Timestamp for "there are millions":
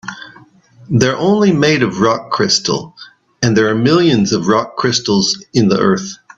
3.55-4.33